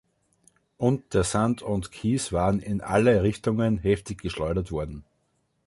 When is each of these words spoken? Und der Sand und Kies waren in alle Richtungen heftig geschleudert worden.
Und 0.79 1.13
der 1.13 1.23
Sand 1.23 1.61
und 1.61 1.91
Kies 1.91 2.33
waren 2.33 2.59
in 2.59 2.81
alle 2.81 3.21
Richtungen 3.21 3.77
heftig 3.77 4.19
geschleudert 4.19 4.71
worden. 4.71 5.05